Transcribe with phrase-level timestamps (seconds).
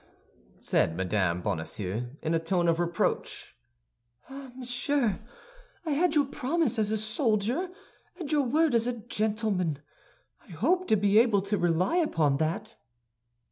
[0.03, 1.41] "Ah," said Mme.
[1.41, 3.55] Bonacieux; in a tone of reproach,
[4.31, 5.19] "ah, monsieur,
[5.85, 7.69] I had your promise as a soldier
[8.17, 9.77] and your word as a gentleman.
[10.43, 12.77] I hoped to be able to rely upon that."